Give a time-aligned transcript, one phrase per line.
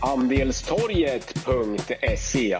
[0.00, 2.58] Andelstorget.se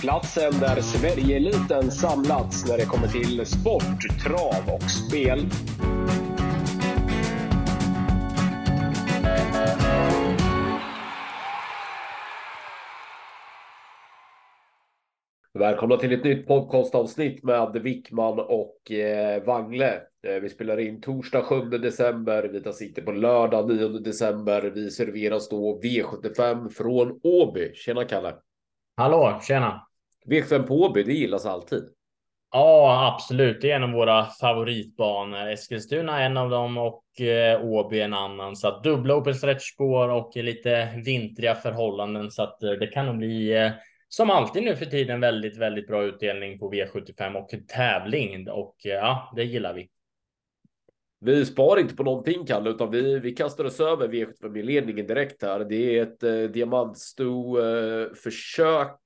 [0.00, 5.46] Platsen där Sverigeeliten samlats när det kommer till sport, trav och spel.
[15.58, 20.00] Välkomna till ett nytt podcastavsnitt med Wickman och eh, Wangle.
[20.26, 22.42] Eh, vi spelar in torsdag 7 december.
[22.52, 24.62] Vi tar sikte på lördag 9 december.
[24.62, 27.74] Vi serveras då V75 från Åby.
[27.74, 28.34] Tjena Kalle!
[28.96, 29.86] Hallå, tjena!
[30.26, 31.82] V75 på Åby, det gillas alltid.
[32.52, 33.60] Ja, absolut.
[33.60, 35.48] Det är en av våra favoritbanor.
[35.48, 38.56] Eskilstuna är en av dem och eh, Åby en annan.
[38.56, 42.30] Så att dubbla open stretchspår och lite vintriga förhållanden.
[42.30, 43.70] Så att eh, det kan nog bli eh,
[44.08, 49.32] som alltid nu för tiden väldigt, väldigt bra utdelning på V75 och tävling och ja,
[49.36, 49.88] det gillar vi.
[51.20, 55.60] Vi sparar inte på någonting Kalle, utan vi, vi kastar oss över V75-ledningen direkt här.
[55.60, 58.96] Det är ett eh, diamantsto eh, försök.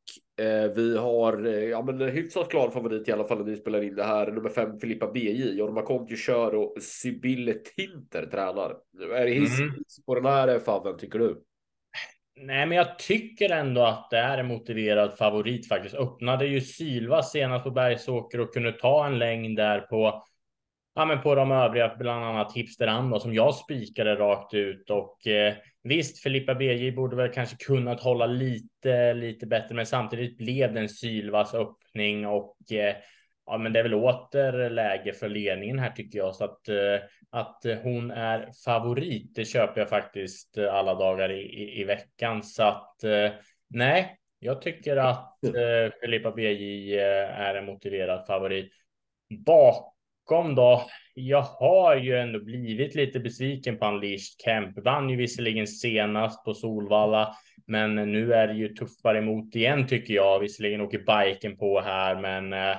[0.41, 3.56] Eh, vi har eh, ja, men en hyfsat klar favorit i alla fall när vi
[3.56, 4.33] spelar in det här.
[4.33, 5.56] Nummer fem Filippa BJ.
[5.59, 8.77] Jorma Kontio kör och Sibylle Tinter tränar.
[9.14, 9.75] Är det hiss mm.
[10.06, 11.42] på den här faven tycker du?
[12.36, 15.94] Nej, men jag tycker ändå att det är en motiverad favorit faktiskt.
[15.94, 20.25] Öppnade ju Silva senast på Bergsåker och kunde ta en längd där på
[20.94, 22.86] ja, men på de övriga, bland annat Hipster
[23.20, 28.27] som jag spikade rakt ut och eh, visst, Filippa BJ borde väl kanske kunnat hålla
[28.27, 30.88] lite, lite bättre, men samtidigt blev det en
[31.55, 32.94] öppning och eh,
[33.47, 36.77] ja, men det är väl åter läge för ledningen här tycker jag så att eh,
[37.33, 39.34] att hon är favorit.
[39.34, 43.30] Det köper jag faktiskt alla dagar i, i, i veckan så att eh,
[43.69, 48.72] nej, jag tycker att eh, Filippa BJ eh, är en motiverad favorit.
[49.47, 50.83] Bakom då.
[51.14, 54.78] Jag har ju ändå blivit lite besviken på Unleashed Camp.
[54.84, 57.34] Vann ju visserligen senast på Solvalla,
[57.66, 60.41] men nu är det ju tuffare emot igen tycker jag.
[60.41, 62.77] Visserligen åker biken på här, men eh,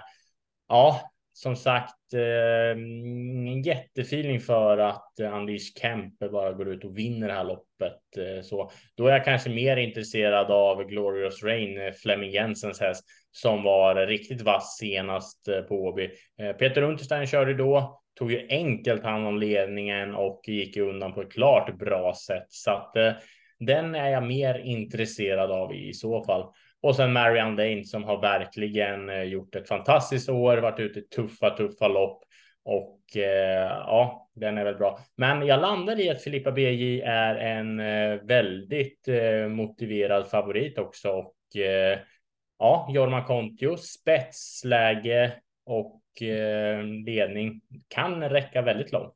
[0.68, 6.97] ja, som sagt, eh, en jättefeeling för att eh, Anders Kempe bara går ut och
[6.97, 8.18] vinner det här loppet.
[8.18, 13.06] Eh, så då är jag kanske mer intresserad av Glorious Rain, eh, Flemming Jensens häst,
[13.31, 16.09] som var riktigt vass senast eh, på Åby.
[16.41, 21.22] Eh, Peter Unterstein körde då, tog ju enkelt hand om ledningen och gick undan på
[21.22, 22.46] ett klart bra sätt.
[22.47, 22.94] Så att
[23.59, 26.46] den är jag mer intresserad av i så fall.
[26.84, 31.02] Och sen Marianne Dane som har verkligen eh, gjort ett fantastiskt år, varit ute i
[31.02, 32.24] tuffa, tuffa lopp
[32.66, 35.00] och eh, ja, den är väl bra.
[35.16, 41.10] Men jag landar i att Filippa BJ är en eh, väldigt eh, motiverad favorit också
[41.10, 42.00] och eh,
[42.60, 45.34] ja, Jorma Kontio spetsläge
[45.66, 49.16] och eh, ledning kan räcka väldigt långt.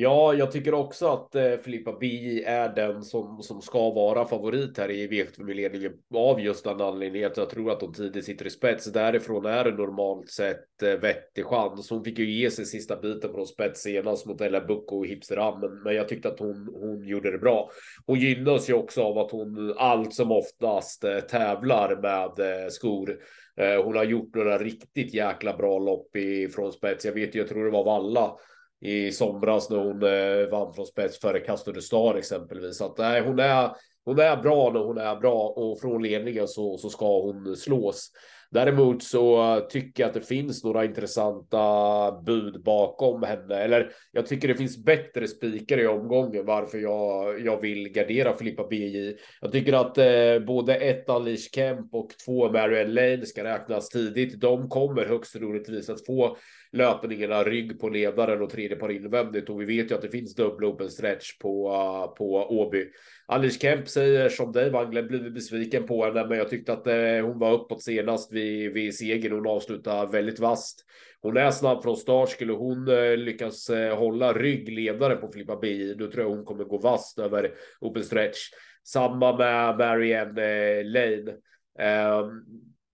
[0.00, 4.78] Ja, jag tycker också att eh, Filippa BJ är den som, som ska vara favorit
[4.78, 8.92] här i V75-ledningen av just den anledningen jag tror att hon tidigt sitter i spets.
[8.92, 11.90] Därifrån är det normalt sett eh, vettig chans.
[11.90, 15.60] Hon fick ju ge sig sista biten från spets senast mot Ella Bucco och Hipsteram,
[15.60, 17.70] men, men jag tyckte att hon, hon gjorde det bra.
[18.06, 23.18] Hon gynnas ju också av att hon allt som oftast eh, tävlar med eh, skor.
[23.56, 27.04] Eh, hon har gjort några riktigt jäkla bra lopp ifrån spets.
[27.04, 28.36] Jag vet ju, jag tror det var Valla
[28.80, 32.80] i somras när hon eh, vann från spets före Castor de Star exempelvis.
[32.80, 33.70] Att nej, hon är,
[34.04, 38.10] hon är bra när hon är bra och från ledningen så, så ska hon slås.
[38.50, 43.54] Däremot så tycker jag att det finns några intressanta bud bakom henne.
[43.54, 48.66] Eller jag tycker det finns bättre spikar i omgången varför jag, jag vill gardera Filippa
[48.66, 49.16] BJ.
[49.40, 54.40] Jag tycker att eh, både ett Alish Kemp och två Marianne Lane ska räknas tidigt.
[54.40, 56.36] De kommer högst troligtvis att få
[56.72, 60.34] löpningarna rygg på ledaren och tredje par invändigt och vi vet ju att det finns
[60.34, 62.86] dubbla open stretch på, eh, på Åby.
[63.26, 67.26] Alice Kemp säger som dig Wangle blivit besviken på henne, men jag tyckte att eh,
[67.26, 69.32] hon var uppåt senast vid, vid segern.
[69.32, 70.84] Hon avslutar väldigt vast.
[71.20, 72.28] Hon är snabb från start.
[72.28, 76.64] Skulle hon eh, lyckas hålla hålla ryggledare på Filippa BI, då tror jag hon kommer
[76.64, 78.38] gå vast över open stretch.
[78.84, 81.34] Samma med Marianne Lane.
[81.78, 82.44] Ehm,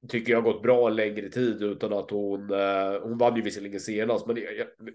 [0.08, 3.42] Tycker jag har gått bra en längre tid utan att hon, eh, hon vann ju
[3.42, 4.38] visserligen senast, men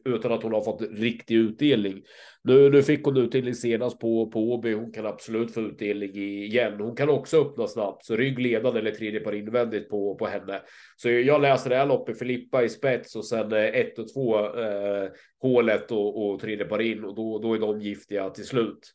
[0.05, 2.03] utan att hon har fått riktig utdelning.
[2.43, 4.73] Nu, nu fick hon utdelning senast på, på Åby.
[4.73, 6.73] Hon kan absolut få utdelning igen.
[6.79, 10.61] Hon kan också öppna snabbt, så ryggledande eller tredje par invändigt på, på henne.
[10.95, 14.37] Så jag läser det här loppet Filippa i spets och sen eh, ett och två
[14.37, 15.09] eh,
[15.41, 18.93] hålet och, och tredje par in och då, då är de giftiga till slut.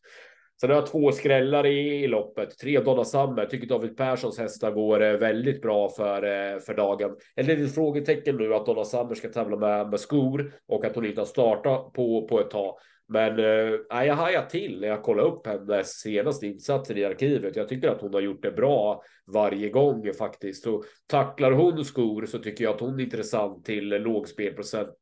[0.60, 2.58] Sen har jag två skrällar i, i loppet.
[2.58, 3.46] Tre Donna Summer.
[3.46, 7.16] Tycker David Perssons hästar går eh, väldigt bra för, eh, för dagen.
[7.36, 11.06] Ett litet frågetecken nu att Donna Summer ska tävla med, med skor och att hon
[11.06, 12.78] inte har startat på, på ett tag.
[13.08, 17.56] Men eh, jag hajar till när jag kollar upp hennes senaste insatser i arkivet.
[17.56, 20.64] Jag tycker att hon har gjort det bra varje gång faktiskt.
[20.64, 24.96] Så tacklar hon skor så tycker jag att hon är intressant till låg spelprocent.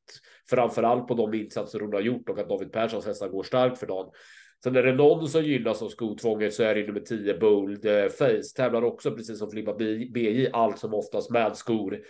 [0.50, 3.86] Framförallt på de insatser hon har gjort och att David Perssons hästar går starkt för
[3.86, 4.10] dagen.
[4.64, 8.08] Sen är det någon som gynnas av skotvånget så är det nummer 10 Bold eh,
[8.08, 8.56] Face.
[8.56, 12.00] Tävlar också precis som Filippa BJ allt som oftast med skor.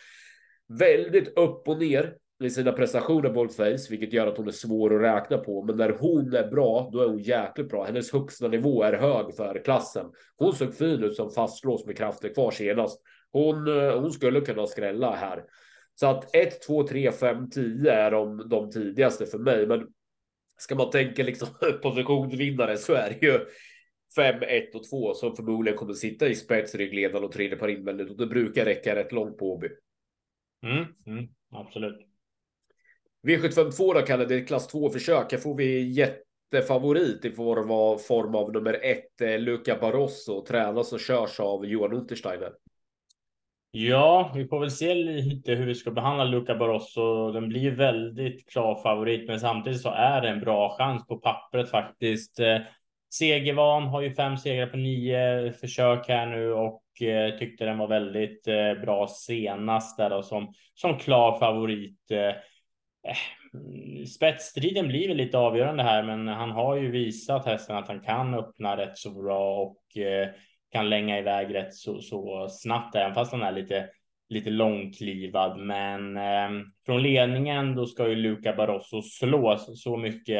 [0.68, 2.14] Väldigt upp och ner
[2.44, 5.62] i sina prestationer Bold Face, vilket gör att hon är svår att räkna på.
[5.62, 7.84] Men när hon är bra, då är hon jäkligt bra.
[7.84, 10.06] Hennes högsta nivå är hög för klassen.
[10.36, 13.00] Hon såg fin ut som fastlås med krafter kvar senast.
[13.32, 15.44] Hon, eh, hon skulle kunna skrälla här.
[15.94, 19.66] Så att 1, 2, 3, 5, 10 är de, de tidigaste för mig.
[19.66, 19.86] Men
[20.62, 21.48] ska man tänka liksom
[21.82, 23.46] positionsvinnare så är det ju
[24.16, 28.16] 5, 1 och 2 som förmodligen kommer sitta i spetsryggledaren och tredje par invändigt och
[28.16, 29.68] det brukar räcka rätt långt på Åby.
[30.62, 32.06] Mm, mm, absolut.
[33.26, 35.32] V752 då Kalle, det är klass 2 försök.
[35.32, 40.92] Här får vi jättefavorit i form av, form av nummer 1, eh, Luca Barroso, tränas
[40.92, 42.52] och körs av Johan Untersteiner.
[43.74, 47.32] Ja, vi får väl se lite hur vi ska behandla Luca Barroso.
[47.32, 51.70] Den blir väldigt klar favorit, men samtidigt så är det en bra chans på pappret
[51.70, 52.40] faktiskt.
[52.40, 52.58] Eh,
[53.14, 57.88] Segervan har ju fem segrar på nio försök här nu och eh, tyckte den var
[57.88, 61.98] väldigt eh, bra senast där då som som klar favorit.
[64.14, 68.34] Spetsstriden blir väl lite avgörande här, men han har ju visat hästen att han kan
[68.34, 69.82] öppna rätt så bra och
[70.72, 73.88] kan länga iväg rätt så, så snabbt, även fast han är lite,
[74.28, 75.58] lite långklivad.
[75.58, 79.82] Men eh, från ledningen, då ska ju Luca Barroso slås.
[79.82, 80.38] Så mycket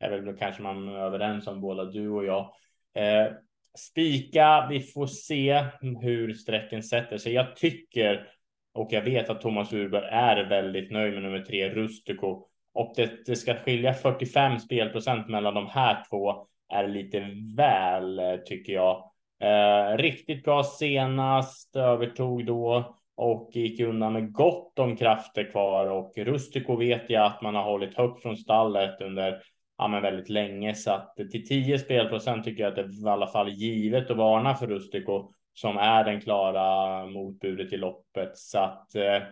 [0.00, 2.50] är väl kanske man överens om båda du och jag.
[2.94, 3.32] Eh,
[3.78, 5.64] spika, vi får se
[6.02, 7.32] hur sträcken sätter sig.
[7.32, 8.28] Jag tycker
[8.74, 12.46] och jag vet att Thomas Urberg är väldigt nöjd med nummer tre, Rustico.
[12.74, 18.72] Och det, det ska skilja 45 spelprocent mellan de här två är lite väl, tycker
[18.72, 19.10] jag.
[19.40, 25.86] Eh, riktigt bra senast, övertog då och gick undan med gott om krafter kvar.
[25.86, 29.42] Och Rustico vet jag att man har hållit högt från stallet under
[29.78, 30.74] ja, men väldigt länge.
[30.74, 34.16] Så att till 10 spelprocent tycker jag att det är i alla fall givet att
[34.16, 38.36] varna för Rustico som är den klara motbudet i loppet.
[38.38, 39.22] Så att eh,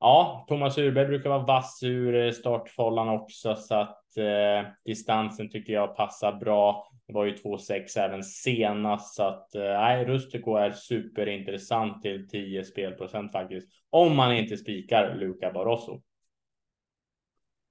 [0.00, 5.72] ja, Thomas Urberg brukar vara vass ur eh, startfållan också så att eh, distansen tycker
[5.72, 6.90] jag passar bra.
[7.06, 13.32] Det var ju 2,6 även senast så att eh, Rustico är superintressant till 10 spelprocent
[13.32, 13.68] faktiskt.
[13.90, 16.02] Om man inte spikar Luca Barroso.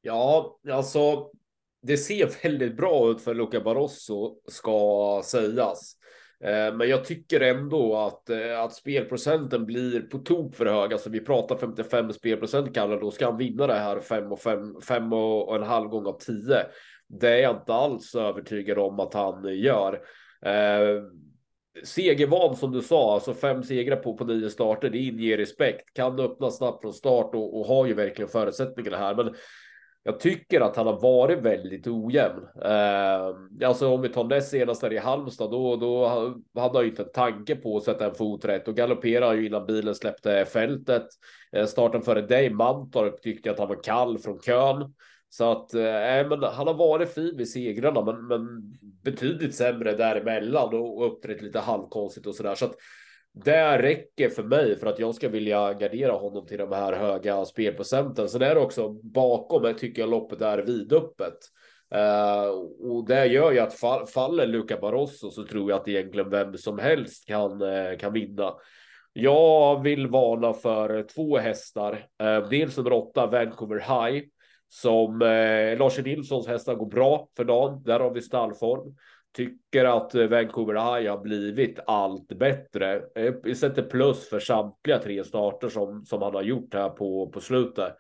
[0.02, 1.32] Ja, alltså
[1.82, 5.98] det ser väldigt bra ut för Luca Barroso ska sägas.
[6.44, 10.94] Eh, men jag tycker ändå att, eh, att spelprocenten blir på tok för hög.
[10.94, 14.81] Alltså vi pratar 55 spelprocent Kalle, då ska han vinna det här 5 och, 5,
[14.81, 16.66] 5 och en halv gång av 10.
[17.07, 19.94] Det är jag inte alls övertygad om att han gör.
[20.42, 21.04] Eh,
[21.84, 25.94] segervan som du sa, alltså fem segrar på, på nio starter, det inger respekt.
[25.94, 29.16] Kan öppna snabbt från start och, och har ju verkligen förutsättningarna här.
[29.16, 29.36] Men
[30.07, 32.48] jag tycker att han har varit väldigt ojämn.
[32.62, 36.07] Eh, alltså om vi tar det senaste i Halmstad, då, då
[36.62, 39.48] hade han ju inte en tanke på att sätta en fot rätt och galopperade ju
[39.48, 41.07] innan bilen släppte fältet.
[41.51, 44.94] Eh, starten före dig, Mantorp, tyckte jag att han var kall från kön.
[45.30, 48.42] Så att eh, men han har varit fin vid segrarna, men, men
[49.04, 52.56] betydligt sämre däremellan och, och uppträtt lite halvkonstigt och så där.
[52.56, 52.76] Så att
[53.46, 57.46] det räcker för mig för att jag ska vilja gardera honom till de här höga
[57.46, 58.30] spelprocenten.
[58.30, 61.38] Sen är det också bakom jag tycker jag loppet är vidöppet.
[61.96, 62.50] Uh,
[62.92, 66.58] och det gör ju att fall, faller Luca Barroso så tror jag att egentligen vem
[66.58, 68.54] som helst kan, uh, kan vinna.
[69.14, 71.92] Jag vill varna för två hästar.
[72.24, 74.26] Uh, dels nummer åtta, Vancouver High,
[74.70, 77.84] som uh, Lars Nilssons hästar går bra för dagen.
[77.84, 78.96] Där har vi stallform.
[79.38, 83.02] Tycker att Vancouver High har blivit allt bättre.
[83.44, 87.40] Vi sätter plus för samtliga tre starter som, som han har gjort här på, på
[87.40, 87.94] slutet.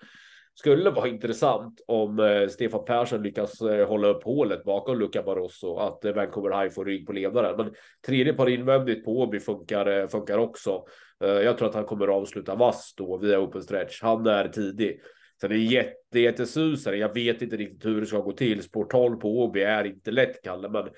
[0.53, 5.77] Skulle vara intressant om eh, Stefan Persson lyckas eh, hålla upp hålet bakom Luca Barroso,
[5.77, 7.57] att Vancouver High får rygg på ledaren.
[7.57, 7.73] Men
[8.07, 10.83] tredje par invändigt på Åby funkar, funkar också.
[11.19, 14.01] Jag tror att han kommer att avsluta vass då via open stretch.
[14.01, 15.01] Han är tidig.
[15.41, 16.97] Sen är det jätte, jättesusare.
[16.97, 18.63] Jag vet inte riktigt hur det ska gå till.
[18.63, 20.89] Spår 12 på Åby är inte lätt, Kalle, men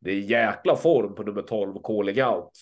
[0.00, 2.52] det är jäkla form på nummer 12, Calling Out.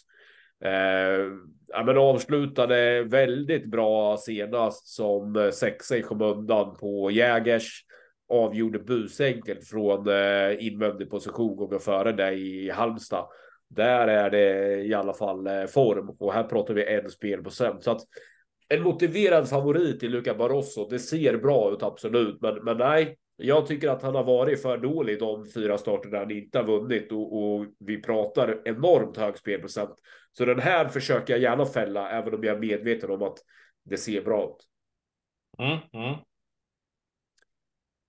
[0.64, 1.30] Eh,
[1.68, 7.82] ja, men avslutade väldigt bra senast som eh, sexa i skymundan på Jägers.
[8.28, 13.26] Avgjorde busenkelt från eh, invändig position gånger före dig i Halmstad.
[13.68, 17.82] Där är det i alla fall eh, form och här pratar vi en spelprocent.
[17.84, 18.00] Så att
[18.68, 20.88] en motiverad favorit i Luca Barroso.
[20.90, 24.78] Det ser bra ut, absolut, men, men nej, jag tycker att han har varit för
[24.78, 29.38] dålig de fyra starter där han inte har vunnit och, och vi pratar enormt hög
[29.38, 29.94] spelprocent.
[30.32, 33.38] Så den här försöker jag gärna fälla, även om jag är medveten om att
[33.84, 34.66] det ser bra ut.
[35.58, 36.16] Mm, mm.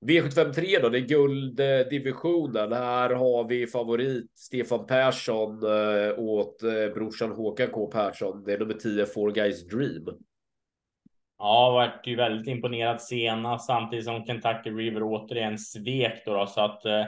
[0.05, 2.71] V753 då, det är gulddivisionen.
[2.71, 8.43] Här har vi favorit Stefan Persson eh, åt eh, brorsan Håkan K Persson.
[8.43, 10.05] Det är nummer 10, Four Guys Dream.
[11.39, 16.61] Ja, vart ju väldigt imponerad senast samtidigt som Kentucky River återigen svek då, då så
[16.61, 17.05] att eh,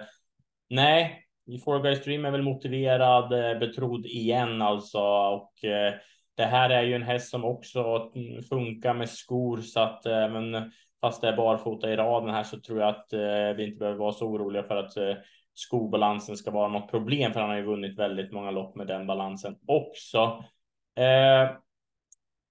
[0.69, 1.25] nej,
[1.65, 5.93] Four Guys Dream är väl motiverad, eh, betrodd igen alltså och eh,
[6.37, 8.11] det här är ju en häst som också
[8.49, 10.71] funkar med skor så att eh, men
[11.01, 13.99] fast det är barfota i raden här så tror jag att eh, vi inte behöver
[13.99, 15.15] vara så oroliga för att eh,
[15.53, 19.07] skobalansen ska vara något problem för han har ju vunnit väldigt många lopp med den
[19.07, 20.43] balansen också.
[20.95, 21.51] Eh,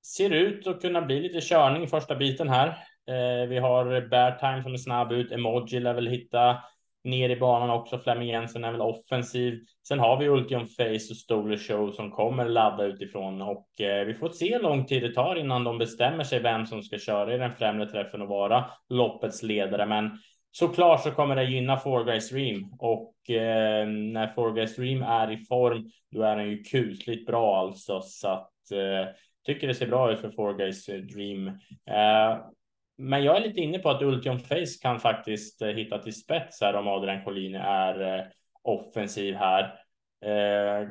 [0.06, 2.68] Ser ut att kunna bli lite körning i första biten här.
[3.08, 5.32] Eh, vi har Bear Time som är snabb ut.
[5.32, 6.56] Emoji lär väl hitta
[7.04, 7.98] ner i banan också.
[7.98, 9.60] Flemming Jensen är väl offensiv.
[9.88, 14.14] Sen har vi Ultium Face och Stoler Show som kommer ladda utifrån och eh, vi
[14.14, 17.34] får se hur lång tid det tar innan de bestämmer sig vem som ska köra
[17.34, 19.86] i den främre träffen och vara loppets ledare.
[19.86, 20.18] Men
[20.52, 25.30] såklart så kommer det gynna Four Guys Dream och eh, när Four Guys Dream är
[25.30, 29.14] i form, då är den ju kusligt bra alltså så att eh,
[29.48, 31.48] tycker det ser bra ut för Four Guys eh, Dream.
[31.86, 32.38] Eh,
[32.98, 36.60] men jag är lite inne på att Ultium Face kan faktiskt eh, hitta till spets
[36.60, 38.24] här om Adrian Collini är eh,
[38.62, 39.74] offensiv här.
[40.24, 40.88] Eh,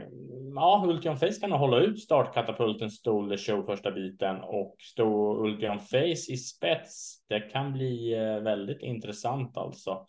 [0.55, 5.79] ja, Ultium Face kan hålla ut startkatapulten Stole eh, Show första biten och stå Ultium
[5.79, 7.25] Face i spets.
[7.29, 10.07] Det kan bli väldigt intressant alltså.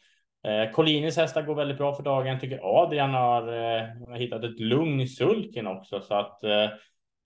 [0.73, 2.41] Collinis hästar går väldigt bra för dagen.
[2.41, 6.41] Tycker Adrian har hittat ett lugn i sulken också så att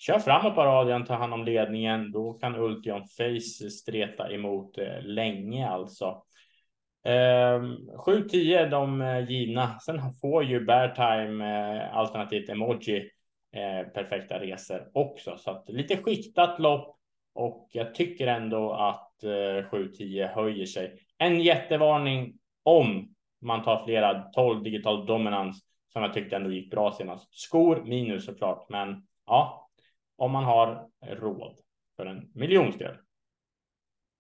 [0.06, 2.12] Kör framåt bara Adrian, tar hand om ledningen.
[2.12, 6.22] Då kan Ultion Face streta emot eh, länge alltså.
[7.04, 9.78] Ehm, eh, 7-10 de givna.
[9.78, 13.10] Sen får ju Beartime eh, alternativt emoji
[13.52, 15.36] eh, perfekta resor också.
[15.38, 16.96] Så att lite skiktat lopp
[17.34, 20.94] och jag tycker ändå att eh, 7-10 höjer sig.
[21.18, 26.92] En jättevarning om man tar flera 12 digital dominans som jag tyckte ändå gick bra
[26.92, 27.34] senast.
[27.34, 29.61] Skor minus såklart, men ja,
[30.22, 31.58] om man har råd
[31.96, 32.96] för en miljonsdel.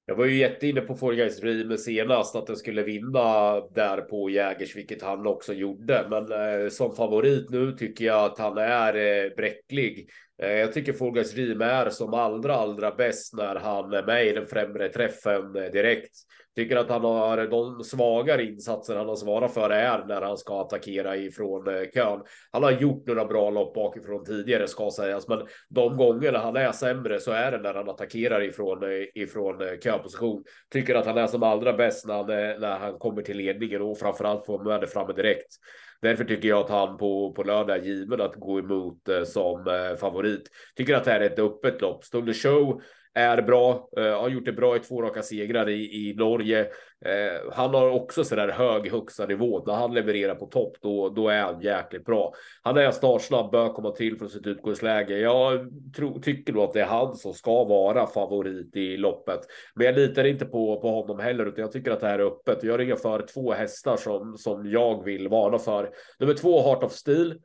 [0.06, 1.42] Jag var ju jätteinne på Forgais
[1.84, 6.06] senast att den skulle vinna där på Jägers, vilket han också gjorde.
[6.10, 10.08] Men eh, som favorit nu tycker jag att han är eh, bräcklig.
[10.42, 14.46] Eh, jag tycker Forgais är som allra, allra bäst när han är med i den
[14.46, 16.16] främre träffen eh, direkt.
[16.56, 20.60] Tycker att han har de svagare insatser han har svarat för är när han ska
[20.60, 22.22] attackera ifrån eh, kön.
[22.50, 26.72] Han har gjort några bra lopp bakifrån tidigare ska sägas, men de gångerna han är
[26.72, 30.44] sämre så är det när han attackerar ifrån eh, ifrån eh, köposition.
[30.72, 32.26] Tycker att han är som allra bäst när han,
[32.60, 35.58] när han kommer till ledningen och framförallt får med det framme direkt.
[36.02, 39.66] Därför tycker jag att han på, på lördag är given att gå emot eh, som
[39.66, 40.48] eh, favorit.
[40.76, 42.04] Tycker att det här är ett öppet lopp.
[42.04, 42.82] Stunder Show
[43.14, 46.60] är bra, eh, har gjort det bra i två raka segrar i, i Norge.
[47.04, 49.64] Eh, han har också så där hög högsta nivå.
[49.66, 52.34] När han levererar på topp, då, då är han jäkligt bra.
[52.62, 55.18] Han är startsnabb, bör komma till från sitt utgångsläge.
[55.18, 59.40] Jag tro, tycker nog att det är han som ska vara favorit i loppet.
[59.74, 62.26] Men jag litar inte på, på honom heller, utan jag tycker att det här är
[62.26, 62.62] öppet.
[62.62, 65.90] Jag ringer för två hästar som, som jag vill varna för.
[66.18, 67.38] Nummer två, Heart of Steel.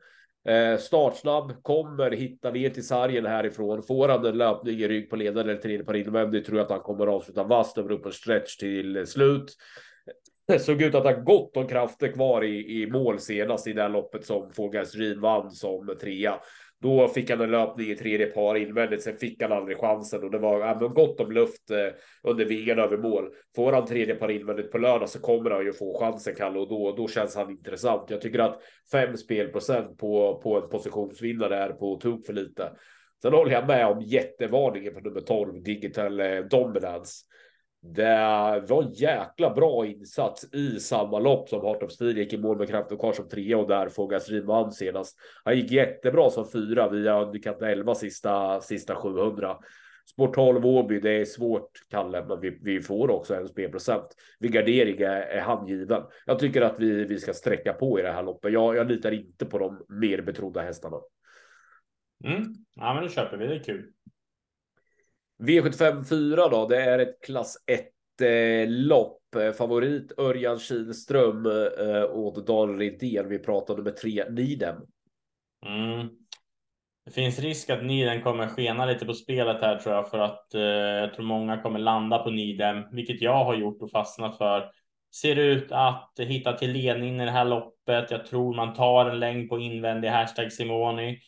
[0.48, 3.82] Eh, startsnabb, kommer hitta ner till sargen härifrån.
[3.82, 6.70] Får han en löpning i rygg på ledaren eller tredje par invändigt tror jag att
[6.70, 9.56] han kommer avsluta vasst över upp en stretch till eh, slut.
[10.46, 13.82] Det såg ut att ha gott om krafter kvar i, i mål senast i det
[13.82, 16.40] här loppet som Fågels vann som trea.
[16.80, 20.30] Då fick han en löpning i tredje par invändigt, sen fick han aldrig chansen och
[20.30, 23.30] det var ändå gott om luft eh, under vingarna över mål.
[23.56, 26.68] Får han tredje par invändigt på lördag så kommer han ju få chansen, Kalle, och
[26.68, 28.10] då, då känns han intressant.
[28.10, 28.60] Jag tycker att
[28.92, 32.72] fem spelprocent på, på en positionsvinnare är på tok för lite.
[33.22, 37.24] Sen håller jag med om jättevarningen på nummer 12, Digital eh, Dominance.
[37.80, 42.38] Det var en jäkla bra insats i samma lopp som Heart of Steel gick i
[42.38, 45.18] mål med kraft och kvar som trea och där Fogas Riman senast.
[45.44, 49.56] Han gick jättebra som fyra via underkant 11 sista, sista 700.
[50.10, 54.06] Sport 12 Åby, det är svårt, Kalle, men vi, vi får också en spelprocent.
[54.38, 56.02] Vid gardering är, är han given.
[56.26, 58.52] Jag tycker att vi, vi ska sträcka på i det här loppet.
[58.52, 60.96] Jag, jag litar inte på de mer betrodda hästarna.
[62.24, 62.42] Mm.
[62.74, 63.46] Ja, men då köper vi.
[63.46, 63.92] Det är kul.
[65.38, 67.56] V75 4 då, det är ett klass
[68.20, 69.34] 1-lopp.
[69.36, 73.28] Eh, Favorit Örjan Kihlström eh, åt Daniel Redén.
[73.28, 74.76] Vi pratade med tre Nidem.
[75.66, 76.08] Mm.
[77.04, 80.54] Det finns risk att Niden kommer skena lite på spelet här tror jag för att
[80.54, 84.70] eh, jag tror många kommer landa på Niden, vilket jag har gjort och fastnat för.
[85.20, 88.10] ser ut att hitta till ledning i det här loppet.
[88.10, 91.18] Jag tror man tar en längd på invändig hashtag Simoni.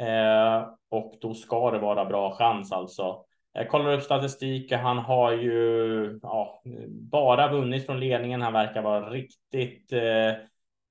[0.00, 3.24] Eh, och då ska det vara bra chans alltså.
[3.52, 4.72] Jag kollar upp statistik.
[4.72, 8.42] Han har ju ja, bara vunnit från ledningen.
[8.42, 10.32] Han verkar vara riktigt eh,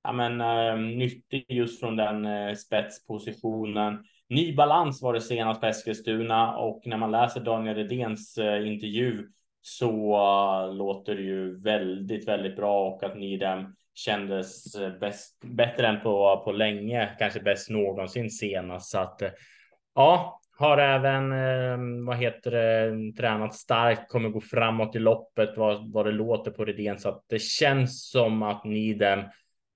[0.03, 4.03] ja, men, eh, nyttig just från den eh, spetspositionen.
[4.29, 9.27] Ny balans var det senast på Eskilstuna och när man läser Daniel Redéns eh, intervju
[9.61, 10.17] så
[10.67, 16.01] uh, låter det ju väldigt, väldigt bra och att Nidem kändes eh, bäst, bättre än
[16.01, 18.91] på, på länge, kanske bäst någonsin senast.
[18.91, 19.29] Så att eh,
[19.95, 25.91] ja, har även, eh, vad heter det, tränat starkt, kommer gå framåt i loppet vad,
[25.91, 26.99] vad det låter på Redén.
[26.99, 29.19] Så att det känns som att Nidem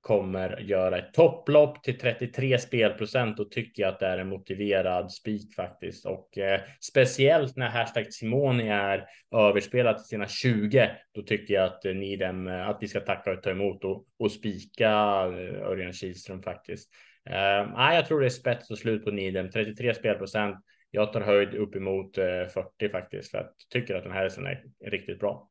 [0.02, 5.12] kommer göra ett topplopp till 33 spelprocent och tycker jag att det är en motiverad
[5.12, 6.06] spik faktiskt.
[6.06, 11.86] Och eh, speciellt när hashtag Simoni är överspelat till sina 20, då tycker jag att
[11.86, 16.42] eh, Nidem, att vi ska tacka och ta emot och, och spika eh, Örjan Kihlström
[16.42, 16.90] faktiskt.
[17.30, 20.56] Eh, jag tror det är spets och slut på Nidem, 33 spelprocent.
[20.96, 24.46] Jag tar höjd uppemot eh, 40 faktiskt för att jag tycker att den här hästen
[24.46, 25.50] är riktigt bra.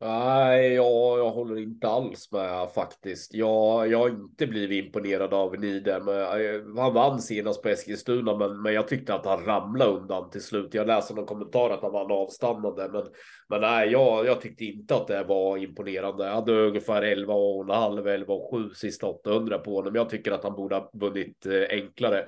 [0.00, 3.34] Nej, jag, jag håller inte alls med faktiskt.
[3.34, 6.08] Jag, jag har inte blivit imponerad av Nidem.
[6.08, 10.42] Eh, han vann senast på Eskilstuna, men, men jag tyckte att han ramlade undan till
[10.42, 10.74] slut.
[10.74, 13.04] Jag läste någon kommentar att han vann avstannande, men,
[13.48, 16.26] men nej, jag, jag tyckte inte att det var imponerande.
[16.26, 19.94] Jag hade ungefär 11 och en halv, 11 och 7 sista 800 på honom.
[19.94, 22.26] Jag tycker att han borde ha vunnit eh, enklare.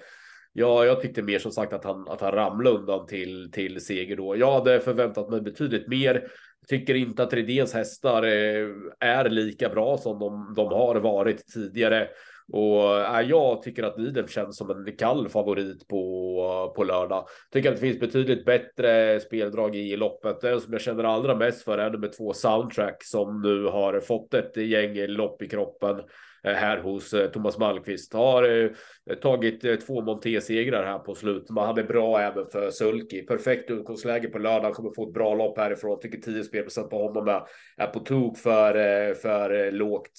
[0.52, 4.16] Ja, jag tyckte mer som sagt att han, att han ramlade undan till, till seger
[4.16, 4.36] då.
[4.36, 6.28] Jag hade förväntat mig betydligt mer.
[6.68, 8.68] Tycker inte att Redéns hästar eh,
[9.00, 12.08] är, lika bra som de, de har varit tidigare.
[12.52, 17.26] Och äh, jag tycker att Nidem känns som en kall favorit på, på lördag.
[17.52, 20.40] Tycker att det finns betydligt bättre speldrag i loppet.
[20.40, 24.34] Den som jag känner allra mest för är nummer två Soundtrack som nu har fått
[24.34, 26.00] ett gäng lopp i kroppen.
[26.44, 28.12] Eh, här hos eh, Thomas Malmqvist.
[28.12, 28.70] Har eh,
[29.14, 31.50] tagit två Monté-segrar här på slutet.
[31.50, 33.22] Man hade bra även för Sulki.
[33.22, 34.74] Perfekt utgångsläge på lördag.
[34.74, 36.00] Kommer få ett bra lopp härifrån.
[36.00, 37.42] Tycker 10 spelprocent på honom är,
[37.76, 38.74] är på tok för,
[39.14, 40.12] för lågt.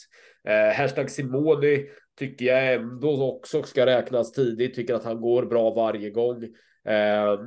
[0.48, 1.86] Eh, hashtag Simoni
[2.20, 4.76] tycker jag ändå också ska räknas tidigt.
[4.76, 6.44] Tycker att han går bra varje gång.
[6.86, 7.40] Eh,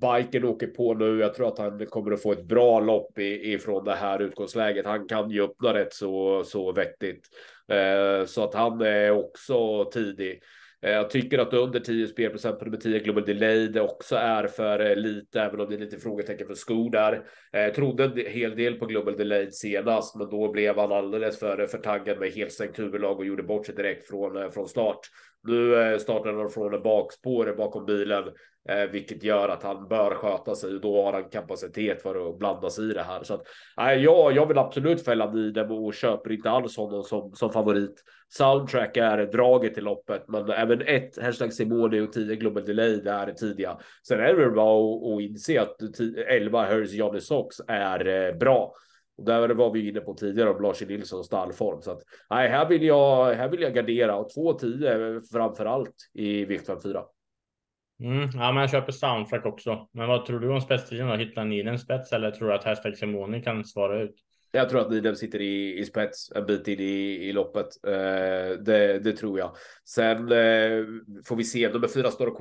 [0.00, 1.18] biken åker på nu.
[1.18, 4.86] Jag tror att han kommer att få ett bra lopp ifrån det här utgångsläget.
[4.86, 7.28] Han kan ju öppna rätt så, så vettigt.
[7.68, 10.42] Eh, så att han är också tidig.
[10.84, 14.46] Eh, jag tycker att under 10 spelprocent på nummer 10 Global Delay det också är
[14.46, 17.12] för eh, lite, även om det är lite frågetecken för skor där.
[17.52, 21.38] Eh, jag trodde en hel del på Global Delay senast, men då blev han alldeles
[21.38, 24.68] för, för taggad med helt stängt huvudlag och gjorde bort sig direkt från, eh, från
[24.68, 25.00] start.
[25.46, 28.24] Nu startar han från bakspåret bakom bilen
[28.68, 32.38] eh, vilket gör att han bör sköta sig och då har han kapacitet för att
[32.38, 33.22] blanda sig i det här.
[33.22, 33.42] Så att,
[33.80, 38.04] eh, jag, jag vill absolut fälla Nidem och köper inte alls honom som, som favorit.
[38.28, 43.10] Soundtrack är draget till loppet, men även ett hashtag Simone och 10 Global Delay det
[43.10, 43.78] är tidiga.
[44.08, 45.76] Sen är det väl bara att, att inse att
[46.28, 48.74] 11 Hers Johnny Sox är eh, bra.
[49.16, 51.82] Och där var vi inne på tidigare om Lars Nilssons stallform.
[51.82, 56.44] Så att nej, här vill jag, här vill jag gardera och 2-10 framför allt i
[56.44, 57.02] vikt 4.
[58.04, 59.88] Mm, ja, men jag köper soundtrack också.
[59.92, 61.14] Men vad tror du om spetstiden då?
[61.14, 64.14] Hittar ni den spets eller tror du att hashtag Simoni kan svara ut?
[64.52, 67.66] Jag tror att Nidem sitter i, i spets en bit in i, i loppet.
[67.86, 69.56] Eh, det, det, tror jag.
[69.84, 70.84] Sen eh,
[71.24, 71.68] får vi se.
[71.68, 72.36] Nummer fyra står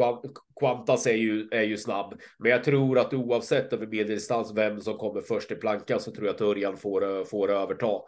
[0.59, 2.21] Quantas är ju, är ju snabb.
[2.39, 6.25] Men jag tror att oavsett över medeldistans vem som kommer först i plankan så tror
[6.25, 7.99] jag att Örjan får, eh, får överta.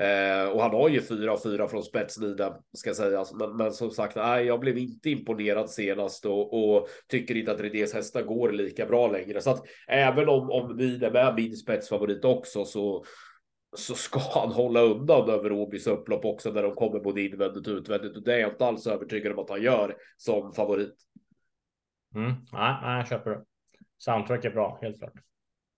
[0.00, 3.34] Eh, och han har ju fyra och fyra från spetsniden ska sägas.
[3.34, 7.60] Men, men som sagt, nej, jag blev inte imponerad senast och, och tycker inte att
[7.60, 9.40] Redés hästar går lika bra längre.
[9.40, 13.04] Så att även om, om Nidem är min spetsfavorit också så
[13.76, 17.72] så ska han hålla undan över Åbys upplopp också när de kommer både invändigt och
[17.72, 18.16] utvändigt.
[18.16, 20.94] Och det är jag inte alls övertygad om att han gör som favorit.
[22.14, 23.44] Mm, nej, nej, jag köper det.
[23.98, 25.12] Soundtrack är bra, helt klart.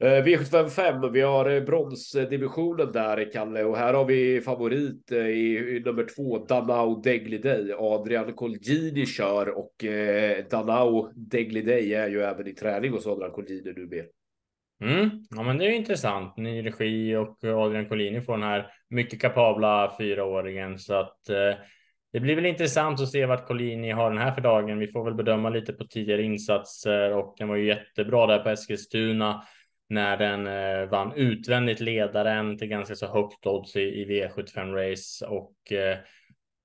[0.05, 5.83] Eh, V755, vi har eh, bronsdivisionen där, Kalle, och här har vi favorit eh, i,
[5.85, 7.73] nummer två, Danao Degliday.
[7.79, 13.73] Adrian Colgini kör och eh, Danao Degliday är ju även i träning hos Adrian Colgini
[13.77, 14.05] nu med.
[14.91, 15.11] Mm.
[15.31, 16.37] Ja, men det är intressant.
[16.37, 21.59] Ny regi och Adrian Collini får den här mycket kapabla fyraåringen så att eh,
[22.13, 24.79] det blir väl intressant att se vart Collini har den här för dagen.
[24.79, 28.51] Vi får väl bedöma lite på tidigare insatser och den var ju jättebra där på
[28.51, 29.43] Eskilstuna
[29.89, 35.27] när den eh, vann utvändigt ledaren till ganska så högt odds i, i V75 race
[35.27, 35.99] och eh,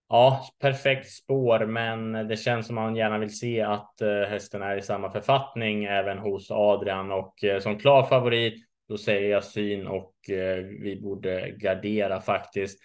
[0.09, 4.77] ja, perfekt spår, men det känns som man gärna vill se att eh, hästen är
[4.77, 9.87] i samma författning även hos Adrian och eh, som klar favorit då säger jag syn
[9.87, 12.79] och eh, vi borde gardera faktiskt.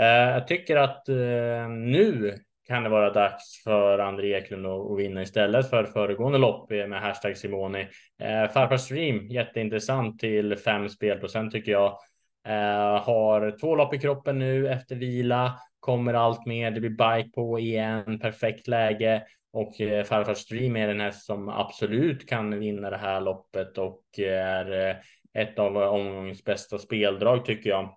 [0.00, 2.34] Eh, jag tycker att eh, nu
[2.68, 7.36] kan det vara dags för André Eklund att vinna istället för föregående lopp med hashtag
[7.36, 7.80] Simoni.
[8.22, 11.98] Eh, Farfar Stream, jätteintressant till 5 spelprocent tycker jag.
[12.46, 16.70] Eh, har två lopp i kroppen nu efter vila, kommer allt mer.
[16.70, 21.48] Det blir bike på igen, perfekt läge och eh, Farfar Stream är den häst som
[21.48, 24.96] absolut kan vinna det här loppet och är eh,
[25.34, 27.94] ett av omgångens bästa speldrag tycker jag.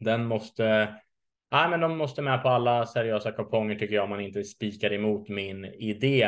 [0.00, 0.94] Den måste
[1.50, 4.92] Nej, men de måste med på alla seriösa kuponger tycker jag om man inte spikar
[4.92, 6.22] emot min idé.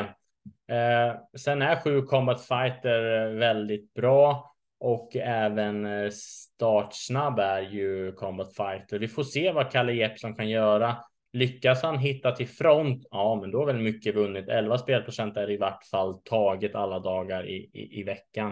[0.69, 8.13] Eh, sen är sju Combat Fighter eh, väldigt bra och även eh, startsnabb är ju
[8.13, 8.99] Combat Fighter.
[8.99, 10.97] Vi får se vad Kalle Jeppsson kan göra.
[11.33, 14.49] Lyckas han hitta till front, ja, men då är väl mycket vunnet.
[14.49, 18.51] 11 spelprocent är i vart fall taget alla dagar i, i, i veckan.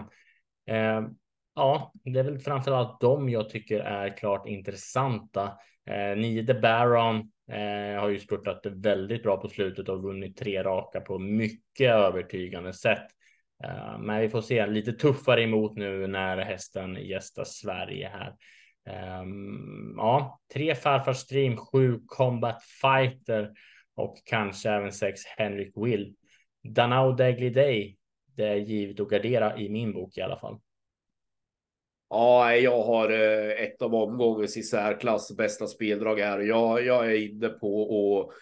[0.69, 1.01] Eh,
[1.55, 5.51] ja, det är väl framför allt de jag tycker är klart intressanta.
[5.87, 10.63] Eh, nio The Baron eh, har ju spurtat väldigt bra på slutet och vunnit tre
[10.63, 13.07] raka på mycket övertygande sätt.
[13.63, 18.35] Eh, men vi får se lite tuffare emot nu när hästen gästar Sverige här.
[18.87, 23.51] Ehm, ja, tre farfar stream, sju combat fighter
[23.95, 26.15] och kanske även sex Henrik Will.
[26.63, 27.97] Danao Dagly Day.
[28.35, 30.59] Det är givet att gardera i min bok i alla fall.
[32.09, 36.39] Ja, jag har eh, ett av omgångens i särklass bästa speldrag här.
[36.39, 37.81] Jag, jag är inne på
[38.29, 38.37] att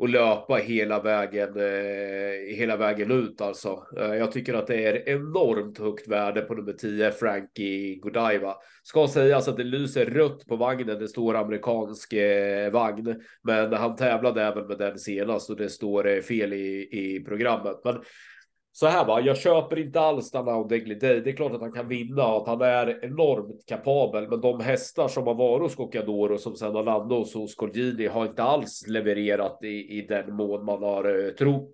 [0.00, 3.86] och löpa hela vägen, eh, hela vägen ut alltså.
[3.98, 8.56] Eh, jag tycker att det är enormt högt värde på nummer 10, Frankie Godiva.
[8.82, 12.14] Ska sägas att det lyser rött på vagnen, det står amerikansk
[12.72, 17.80] vagn, men han tävlade även med den senast och det står fel i, i programmet.
[17.84, 18.02] Men
[18.72, 21.20] så här va, jag köper inte alls Danao Degly Day.
[21.20, 24.28] Det är klart att han kan vinna och att han är enormt kapabel.
[24.28, 28.26] Men de hästar som har varit hos Gocciadoro som sedan har landat hos Colgini har
[28.26, 31.72] inte alls levererat i, i den mån man har eh, trott.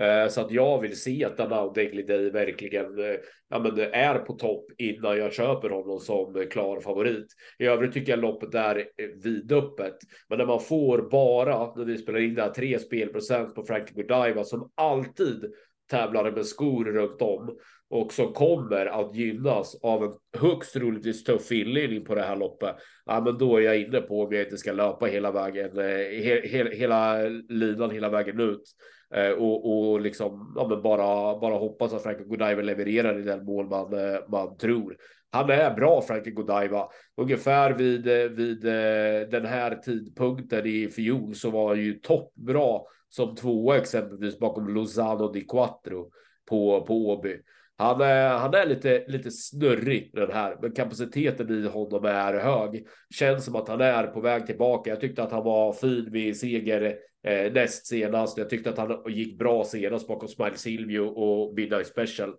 [0.00, 3.16] Eh, så att jag vill se att Danao Degly Day verkligen eh,
[3.48, 7.26] ja, men är på topp innan jag köper honom som klar favorit.
[7.58, 8.86] I övrigt tycker jag loppet är
[9.22, 9.96] vidöppet.
[10.28, 14.02] Men när man får bara, när vi spelar in det här, tre spelprocent på Frankie
[14.02, 15.52] Godiva som alltid
[15.92, 17.56] tävlare med skor runt om
[17.90, 22.76] och som kommer att gynnas av en högst troligtvis tuff inledning på det här loppet.
[23.06, 25.84] Ja, men då är jag inne på om jag inte ska löpa hela vägen, eh,
[26.24, 28.62] he, he, hela linan hela vägen ut
[29.14, 33.44] eh, och, och liksom ja, men bara, bara hoppas att Frank Godiva levererar i den
[33.44, 34.96] mål man, eh, man tror.
[35.30, 36.88] Han är bra, Frankie Godiva.
[37.16, 38.60] Ungefär vid, eh, vid
[39.30, 42.80] den här tidpunkten i fjol så var han ju toppbra
[43.14, 46.10] som tvåa exempelvis bakom Lozano di Quattro
[46.48, 47.40] på, på Åby.
[47.76, 52.86] Han är, han är lite, lite snurrig den här, men kapaciteten i honom är hög.
[53.14, 54.90] Känns som att han är på väg tillbaka.
[54.90, 56.96] Jag tyckte att han var fin vid seger
[57.26, 58.38] eh, näst senast.
[58.38, 62.34] Jag tyckte att han gick bra senast bakom Smile Silvio och Midnight Special.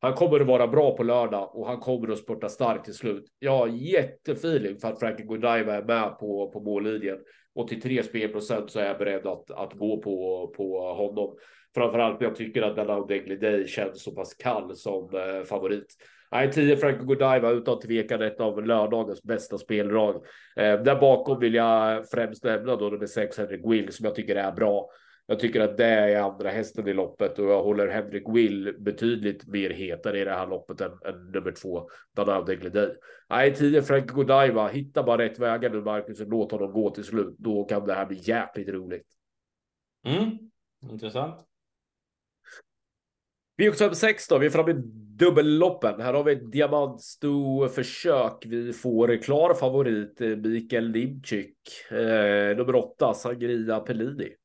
[0.00, 3.24] Han kommer att vara bra på lördag och han kommer att spurta starkt till slut.
[3.38, 7.18] Jag har jättefeeling för att Frankie Godiva är med på, på mållinjen
[7.54, 11.36] och till 3 spelprocent så är jag beredd att, att gå på, på honom.
[11.74, 15.96] Framförallt när jag tycker att denna Degly Day känns så pass kall som eh, favorit.
[16.32, 20.14] Nej, 10 Franco Godiva utan tvekan ett av lördagens bästa speldrag.
[20.56, 24.36] Eh, där bakom vill jag främst nämna då nummer 6 Henrik Will som jag tycker
[24.36, 24.90] är bra.
[25.30, 29.46] Jag tycker att det är andra hästen i loppet och jag håller Henrik Will betydligt
[29.46, 32.88] mer hetare i det här loppet än, än nummer två, Danao Degledey.
[33.28, 37.04] Nej, 10 Frank Godiva, hitta bara rätt vägar nu Marcus och låt honom gå till
[37.04, 37.34] slut.
[37.38, 39.06] Då kan det här bli jäkligt roligt.
[40.06, 40.38] Mm,
[40.92, 41.40] intressant.
[43.62, 44.82] V75 då, vi är framme i
[45.16, 46.00] dubbelloppen.
[46.00, 48.46] Här har vi ett diamantsto försök.
[48.46, 51.56] Vi får klar favorit eh, Mikael Nimczyk.
[51.90, 54.39] Eh, nummer åtta, Sangria Pellini.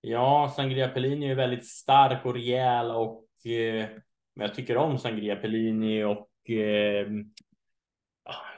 [0.00, 3.86] Ja, Sangria Pellini är väldigt stark och rejäl och eh,
[4.34, 7.06] jag tycker om Sangria Pellini och eh,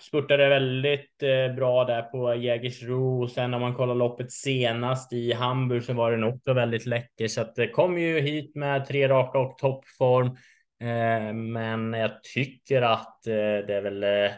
[0.01, 5.33] spurtade väldigt eh, bra där på Jägersro och sen om man kollar loppet senast i
[5.33, 9.09] Hamburg så var den också väldigt läcker så att det kom ju hit med tre
[9.09, 10.27] raka och toppform.
[10.81, 13.33] Eh, men jag tycker att eh,
[13.67, 14.31] det är väl eh,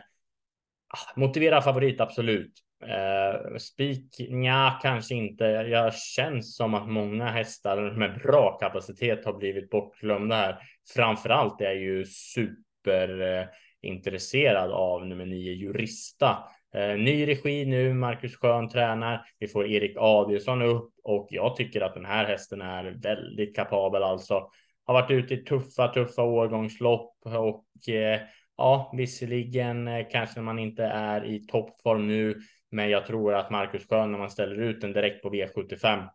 [1.16, 2.52] Motivera favorit absolut.
[2.88, 5.45] Eh, uh, spik, ja, kanske inte.
[5.45, 10.59] Jag känns som att många hästar med bra kapacitet har blivit bortglömda här.
[10.95, 16.38] Framförallt är jag ju superintresserad uh, av nummer nio Jurista.
[16.77, 19.27] Uh, ny regi nu, Marcus Schön tränar.
[19.38, 24.03] Vi får Erik Adielsson upp och jag tycker att den här hästen är väldigt kapabel
[24.03, 24.51] alltså.
[24.85, 28.21] Har varit ute i tuffa, tuffa årgångslopp och eh,
[28.57, 32.40] ja, visserligen kanske man inte är i toppform nu,
[32.72, 36.08] men jag tror att Marcus Schön när man ställer ut den direkt på V75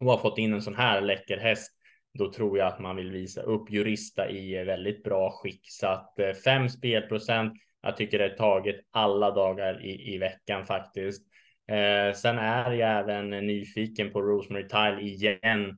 [0.00, 1.72] och har fått in en sån här läcker häst
[2.18, 5.60] då tror jag att man vill visa upp Jurista i väldigt bra skick.
[5.62, 7.52] Så att eh, fem spelprocent.
[7.82, 11.22] Jag tycker det är taget alla dagar i, i veckan faktiskt.
[11.68, 15.68] Eh, sen är jag även nyfiken på Rosemary Tile igen.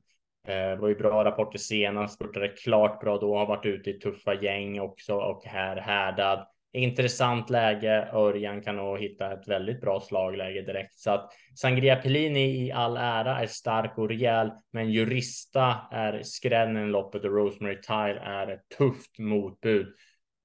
[0.47, 3.99] Eh, det var ju bra rapporter senast, spurtade klart bra då, har varit ute i
[3.99, 8.09] tuffa gäng också och här härdad intressant läge.
[8.13, 12.97] Örjan kan nog hitta ett väldigt bra slagläge direkt så att Sangria Pellini i all
[12.97, 18.47] ära är stark och rejäl, men Jurista är skrällen i loppet och Rosemary Tile är
[18.47, 19.87] ett tufft motbud.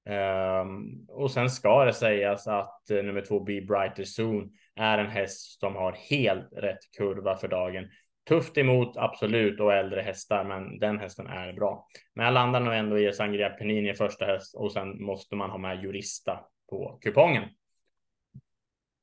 [0.09, 5.09] Um, och sen ska det sägas att uh, nummer två Be Brighter Soon är en
[5.09, 7.87] häst som har helt rätt kurva för dagen.
[8.27, 11.87] Tufft emot, absolut, och äldre hästar, men den hästen är bra.
[12.13, 15.57] Men jag landar nog ändå i Sangria Penini första häst och sen måste man ha
[15.57, 17.43] med Jurista på kupongen.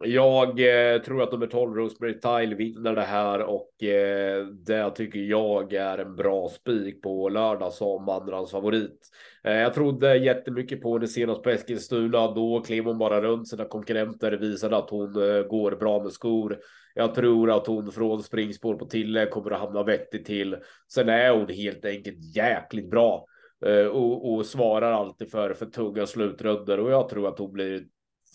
[0.05, 5.19] Jag eh, tror att nummer 12 Rosemary Tile vinner det här och eh, det tycker
[5.19, 9.09] jag är en bra spik på lördag som andrans favorit.
[9.45, 12.35] Eh, jag trodde jättemycket på henne senast på Eskilstuna.
[12.35, 16.59] Då klev hon bara runt sina konkurrenter, visade att hon eh, går bra med skor.
[16.95, 20.57] Jag tror att hon från springspår på Tille kommer att hamna vettigt till.
[20.93, 23.27] Sen är hon helt enkelt jäkligt bra
[23.67, 27.85] eh, och, och svarar alltid för för tunga slutrunder och jag tror att hon blir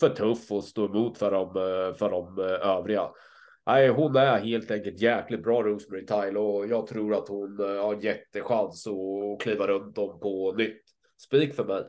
[0.00, 3.08] för tuff och stå emot för de, eh, för de eh, övriga.
[3.66, 8.04] Nej, hon är helt enkelt jäkligt bra Rosemary Tile och jag tror att hon har
[8.04, 10.82] jättechans att kliva runt dem på nytt.
[11.18, 11.82] Spik för mig.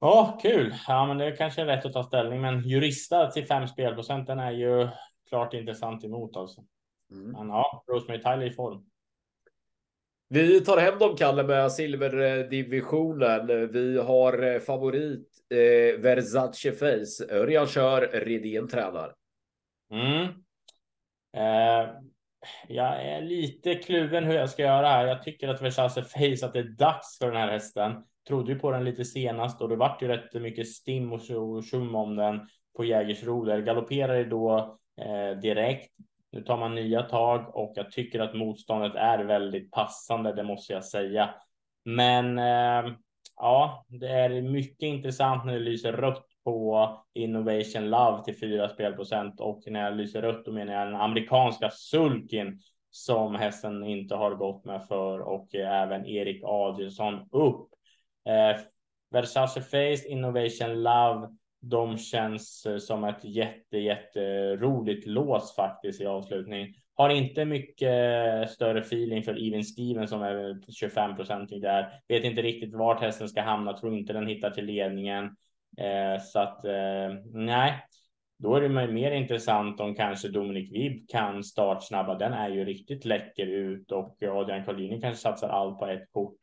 [0.00, 0.74] Ja, kul.
[0.88, 4.50] Ja, men det kanske är rätt att ta ställning, men jurista till fem spelprocenten är
[4.50, 4.88] ju
[5.30, 6.64] klart intressant emot alltså.
[7.10, 7.30] Mm.
[7.30, 8.86] Men ja, Rosemary Tyler i form.
[10.28, 13.72] Vi tar hem dem, Kalle, med silverdivisionen.
[13.72, 17.34] Vi har eh, favorit eh, Versace Face.
[17.34, 19.14] Örjan kör, Redén tränar.
[19.92, 20.24] Mm.
[21.36, 21.90] Eh,
[22.68, 25.06] jag är lite kluven hur jag ska göra här.
[25.06, 27.92] Jag tycker att Versace Face, att det är dags för den här hästen.
[28.28, 31.20] Trodde ju på den lite senast och det vart ju rätt mycket stim och
[31.64, 32.40] tjum om den
[32.76, 33.42] på Jägersro.
[33.42, 35.92] Galopperade då eh, Eh, direkt.
[36.32, 40.72] Nu tar man nya tag och jag tycker att motståndet är väldigt passande, det måste
[40.72, 41.34] jag säga.
[41.84, 42.92] Men eh,
[43.36, 49.40] ja, det är mycket intressant när det lyser rött på Innovation Love till 4 spelprocent
[49.40, 54.34] och när jag lyser rött då menar jag den amerikanska sulkin som hästen inte har
[54.34, 57.68] gått med för och även Erik Adielsson upp.
[58.28, 58.60] Eh,
[59.10, 61.28] Versace Face, Innovation Love
[61.60, 66.74] de känns eh, som ett jätte, jätte roligt lås faktiskt i avslutning.
[66.94, 71.92] Har inte mycket större feeling för Even Steven som är 25 procentig där.
[72.08, 73.72] Vet inte riktigt vart hästen ska hamna.
[73.78, 75.24] Tror inte den hittar till ledningen.
[75.78, 77.84] Eh, så att eh, nej,
[78.38, 82.14] då är det mer intressant om kanske Dominic Vibb kan startsnabba.
[82.14, 86.38] Den är ju riktigt läcker ut och Adrian Collini kanske satsar allt på ett kort.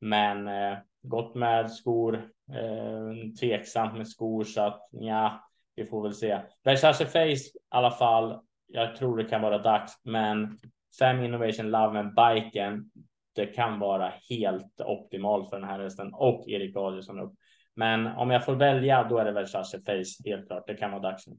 [0.00, 5.44] Men eh, gott med skor, eh, tveksamt med skor så att ja,
[5.76, 6.40] vi får väl se.
[6.64, 8.40] Versace Face i alla fall.
[8.66, 10.58] Jag tror det kan vara dags, men
[10.98, 12.90] Fem Innovation Love med biken.
[13.34, 17.32] Det kan vara helt optimalt för den här hästen och Erik Adielsson upp.
[17.76, 20.66] Men om jag får välja, då är det Versace Face helt klart.
[20.66, 21.36] Det kan vara dags nu.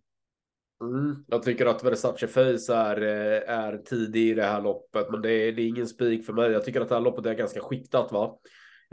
[0.82, 5.22] Mm, jag tycker att Versace Face är, eh, är tidig i det här loppet, men
[5.22, 6.52] det är, det är ingen spik för mig.
[6.52, 8.38] Jag tycker att det här loppet är ganska skiktat, va?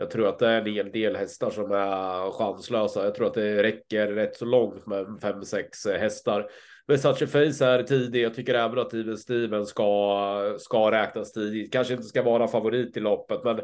[0.03, 3.05] Jag tror att det är en hel del hästar som är chanslösa.
[3.05, 6.51] Jag tror att det räcker rätt så långt med fem, sex hästar.
[6.87, 8.23] Versace Face är tidig.
[8.23, 11.73] Jag tycker även att Steven Steven ska, ska räknas tidigt.
[11.73, 13.61] Kanske inte ska vara favorit i loppet, men,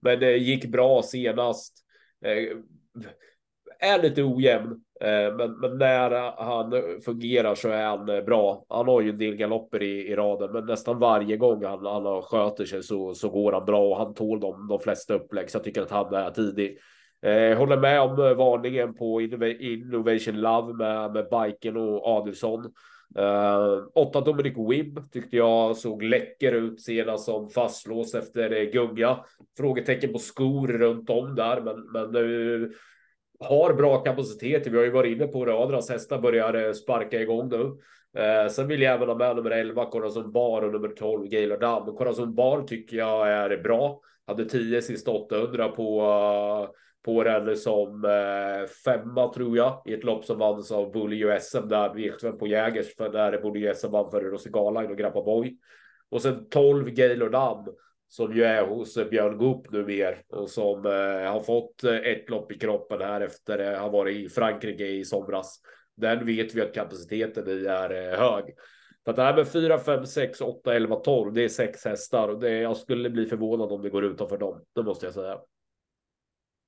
[0.00, 1.74] men det gick bra senast.
[2.24, 2.56] Eh,
[3.78, 6.10] är lite ojämn, Eh, men, men när
[6.42, 8.64] han fungerar så är han eh, bra.
[8.68, 12.22] Han har ju en del galopper i, i raden, men nästan varje gång han, han
[12.22, 15.50] sköter sig så, så går han bra och han tål de, de flesta upplägg.
[15.50, 16.78] Så jag tycker att han är tidig.
[17.22, 22.64] Eh, håller med om eh, varningen på Innovation Love med, med Biken och Adelsson.
[23.18, 29.18] Eh, åtta Dominic Wibb tyckte jag såg läcker ut senast som fastlåst efter gunga.
[29.56, 32.72] Frågetecken på skor runt om där, men, men nu
[33.40, 34.66] har bra kapacitet.
[34.66, 35.52] Vi har ju varit inne på det.
[35.52, 37.76] Adras hästar börjar eh, sparka igång nu.
[38.22, 41.56] Eh, sen vill jag även ha med nummer 11 Corazon Bar och nummer 12 Gaylor
[41.56, 41.96] Dam.
[41.96, 44.00] Corazon Bar tycker jag är bra.
[44.26, 46.70] Hade 10 sista 800 på uh,
[47.04, 51.68] på den som eh, femma tror jag i ett lopp som vanns av Bully USM
[51.68, 55.56] där V75 på Jägers för där Bully USM vann för Rosigala och Grappa Boy.
[56.10, 57.64] Och sen 12 Gaylor Dam
[58.10, 62.30] som ju är hos Björn Goop nu mer och som eh, har fått eh, ett
[62.30, 65.60] lopp i kroppen här efter att eh, ha varit i Frankrike i somras.
[65.96, 68.44] Den vet vi att kapaciteten i är eh, hög.
[69.04, 72.28] Så att det här med 4, 5, 6, 8, 11, 12, det är sex hästar
[72.28, 74.64] och det, jag skulle bli förvånad om det går utanför dem.
[74.74, 75.38] Det måste jag säga.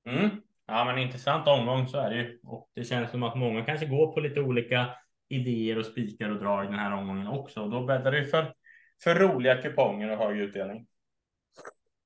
[0.08, 0.30] Mm.
[0.66, 2.40] Ja, men intressant omgång så är det ju.
[2.44, 4.86] Och det känns som att många kanske går på lite olika
[5.28, 7.60] idéer och spikar och drar i den här omgången också.
[7.60, 8.54] Och då bäddar det för,
[9.04, 10.86] för roliga kuponger och hög utdelning.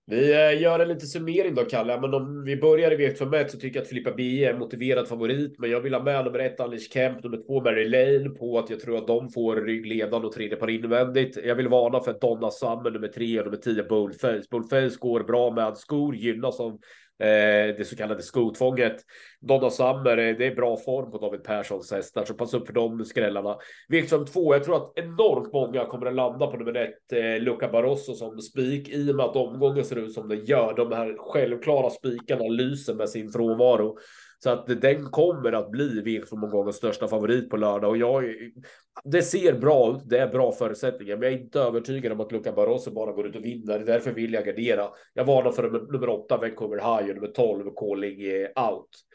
[0.09, 2.01] Vi eh, gör en liten summering då, Kalle.
[2.01, 5.59] Men om vi börjar i V75 så tycker jag att Filippa B är motiverad favorit.
[5.59, 8.71] Men jag vill ha med nummer ett, Alice Kemp, nummer två, Mary Lane på att
[8.71, 11.39] jag tror att de får ryggledan och tredje par invändigt.
[11.45, 14.43] Jag vill varna för Donna Summer, nummer tre och nummer tio, Boldface.
[14.51, 16.79] Boldface går bra med skor, gynnas av
[17.19, 18.97] Eh, det så kallade skotvånget.
[19.47, 23.05] Donna Summer, det är bra form på David Perssons hästar, så pass upp för de
[23.05, 23.57] skrällarna.
[23.89, 27.69] V75 2, jag tror att enormt många kommer att landa på nummer ett, eh, Luca
[27.69, 30.75] Barroso som spik i och med att omgången ser ut som den gör.
[30.75, 33.99] De här självklara spikarna lyser med sin frånvaro.
[34.39, 38.25] Så att den kommer att bli V75-omgångens största favorit på lördag och jag.
[39.05, 40.09] Det ser bra ut.
[40.09, 43.27] Det är bra förutsättningar, men jag är inte övertygad om att Luca Barroso bara går
[43.27, 43.79] ut och vinner.
[43.79, 44.89] Därför vill jag gardera.
[45.15, 48.19] Jag varnar för nummer åtta, Vancouver High och nummer 12, Calling
[48.71, 49.06] Out.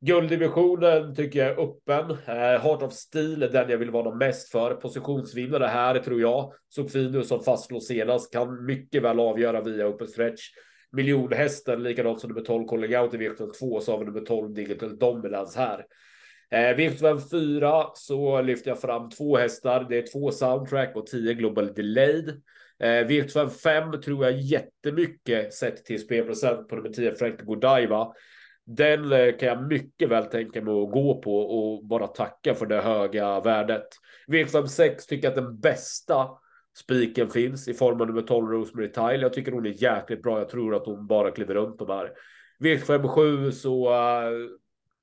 [0.00, 2.10] Gulddivisionen tycker jag är öppen.
[2.10, 4.74] Eh, Heart of Steel är den jag vill vara mest för.
[4.74, 6.52] Positionsvinnare här tror jag.
[6.68, 10.42] Sofino som fastslår senast kan mycket väl avgöra via open stretch
[10.92, 14.54] miljonhästen, likadant som nummer 12 Calling Out i v 2 så har vi nummer 12
[14.54, 15.84] Digital Dominance här.
[16.50, 19.86] Eh, V75 4 så lyfter jag fram två hästar.
[19.88, 22.28] Det är två soundtrack och 10 Global Delayed.
[22.78, 28.12] Eh, V75 5 tror jag jättemycket sett till spelprocent på nummer 10 Frank Godiva.
[28.76, 32.66] Den eh, kan jag mycket väl tänka mig att gå på och bara tacka för
[32.66, 33.86] det höga värdet.
[34.28, 36.28] V75 6 tycker jag att den bästa
[36.76, 39.22] Spiken finns i form av nummer 12 Rosemary Tile.
[39.22, 40.38] Jag tycker hon är jäkligt bra.
[40.38, 42.12] Jag tror att hon bara kliver runt de här.
[42.58, 44.48] V57 så eh, uh,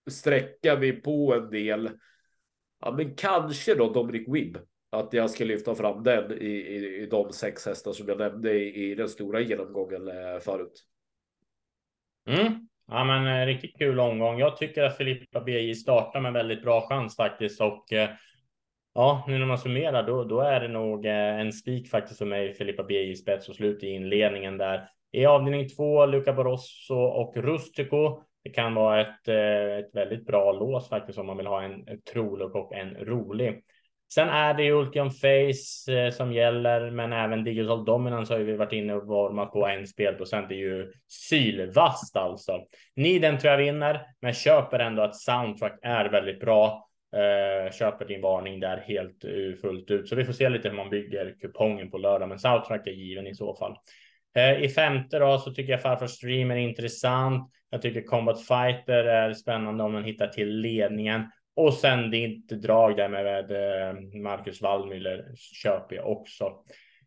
[0.10, 1.89] sträckar vi på en del.
[2.80, 4.58] Ja, men kanske då Dominic Wibb.
[4.89, 8.53] Att jag ska lyfta fram den i, i, i de sex hästar som jag nämnde
[8.53, 10.84] i, i den stora genomgången eh, förut.
[12.30, 12.67] Mm.
[12.88, 14.39] Ja, men eh, riktigt kul omgång.
[14.39, 18.10] Jag tycker att Filippa BJ startar med väldigt bra chans faktiskt och eh,
[18.93, 22.26] Ja, nu när man summerar då, då är det nog eh, en spik faktiskt för
[22.26, 24.89] mig, Filippa BJ spets och slut i inledningen där.
[25.12, 28.23] I avdelning två, Luca Barosso och Rustico.
[28.43, 29.28] Det kan vara ett,
[29.86, 33.63] ett väldigt bra lås faktiskt om man vill ha en, en trolig och en rolig.
[34.13, 38.45] Sen är det ju Ultium Face eh, som gäller, men även Digital Dominance har ju
[38.45, 40.49] vi varit inne och varmat på en spelprocent.
[40.49, 42.59] Det är ju sylvast alltså.
[42.95, 46.87] Niden tror jag vinner, men köper ändå att soundtrack är väldigt bra.
[47.15, 50.09] Eh, köper din varning där helt eh, fullt ut.
[50.09, 53.27] Så vi får se lite hur man bygger kupongen på lördag, men soundtrack är given
[53.27, 53.75] i så fall.
[54.35, 57.51] Eh, I femte då så tycker jag Farfar Stream är intressant.
[57.69, 61.31] Jag tycker Combat Fighter är spännande om man hittar till ledningen.
[61.57, 66.43] Och sen ditt drag där med, eh, Marcus Wallmüller köper jag också.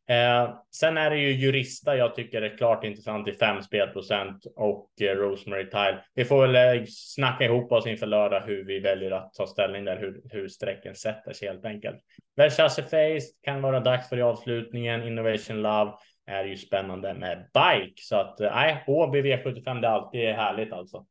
[0.09, 4.91] Eh, sen är det ju jurista jag tycker är klart intressant i fem spelprocent och
[5.01, 6.05] eh, Rosemary Tile.
[6.15, 9.85] Vi får väl eh, snacka ihop oss inför lördag hur vi väljer att ta ställning
[9.85, 11.99] där, hur, hur sträcken sätter sig helt enkelt.
[12.37, 15.03] Versace Face kan vara dags för i avslutningen.
[15.03, 15.93] Innovation Love
[16.27, 20.29] är ju spännande med bike så att eh, nej, eh, HBV 75 det är alltid
[20.29, 21.07] härligt alltså.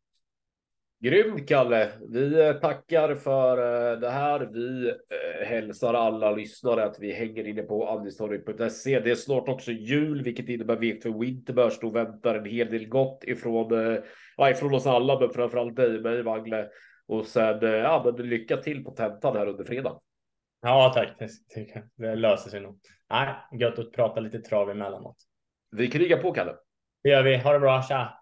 [1.01, 1.89] Grymt Kalle!
[2.09, 4.49] Vi eh, tackar för eh, det här.
[4.53, 8.99] Vi eh, hälsar alla lyssnare att vi hänger inne på andistorget.se.
[8.99, 11.79] Det är snart också jul, vilket innebär vek för Winterbörs.
[11.79, 13.99] Då väntar en hel del gott ifrån,
[14.37, 16.67] ja, ifrån oss alla, men framförallt dig, mig, Wangle.
[17.07, 19.99] Och sen ja, men lycka till på tentan här under fredag.
[20.61, 21.15] Ja, tack.
[21.19, 22.79] Det, det löser sig nog.
[23.09, 25.17] Nej, gött att prata lite trav emellanåt.
[25.71, 26.55] Vi krigar på, Kalle.
[27.03, 27.37] Det gör vi.
[27.37, 27.83] Ha det bra.
[27.83, 28.19] Tja!